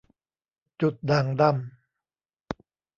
[0.81, 1.51] จุดด่างดำ